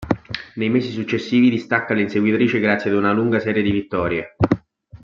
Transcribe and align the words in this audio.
Nei 0.55 0.67
mesi 0.67 0.89
successivi 0.89 1.51
distacca 1.51 1.93
le 1.93 2.01
inseguitrici 2.01 2.59
grazie 2.59 2.89
ad 2.89 2.95
una 2.95 3.11
lunga 3.11 3.39
serie 3.39 3.61
di 3.61 3.69
vittorie. 3.69 4.35